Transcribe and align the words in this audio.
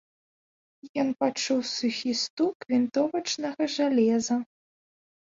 Ён 1.01 1.09
пачуў 1.23 1.59
сухі 1.71 2.11
стук 2.21 2.57
вінтовачнага 2.73 3.69
жалеза. 3.75 4.37